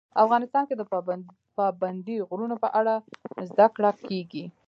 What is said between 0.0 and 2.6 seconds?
افغانستان کې د پابندی غرونه